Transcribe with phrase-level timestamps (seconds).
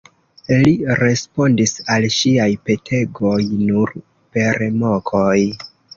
[0.67, 3.37] Li respondis al ŝiaj petegoj
[3.69, 3.95] nur
[4.39, 5.37] per mokoj.